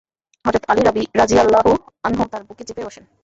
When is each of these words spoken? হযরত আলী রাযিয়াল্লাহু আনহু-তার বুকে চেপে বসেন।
হযরত 0.45 0.63
আলী 0.71 0.81
রাযিয়াল্লাহু 1.15 1.71
আনহু-তার 2.03 2.41
বুকে 2.47 2.63
চেপে 2.67 2.83
বসেন। 2.87 3.03